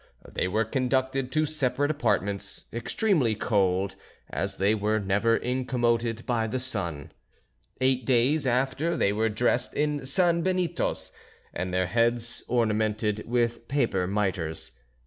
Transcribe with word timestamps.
They 0.27 0.47
were 0.47 0.65
conducted 0.65 1.31
to 1.33 1.45
separate 1.45 1.91
apartments, 1.91 2.65
extremely 2.73 3.35
cold, 3.35 3.95
as 4.31 4.55
they 4.55 4.73
were 4.73 4.99
never 4.99 5.37
incommoded 5.37 6.25
by 6.25 6.47
the 6.47 6.57
sun. 6.59 7.11
Eight 7.79 8.03
days 8.03 8.47
after 8.47 8.97
they 8.97 9.13
were 9.13 9.29
dressed 9.29 9.75
in 9.75 10.03
san 10.07 10.41
benitos 10.41 11.11
and 11.53 11.71
their 11.71 11.85
heads 11.85 12.43
ornamented 12.47 13.27
with 13.29 13.67
paper 13.67 14.07
mitres. 14.07 14.71